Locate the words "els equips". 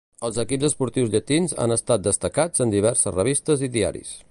0.27-0.63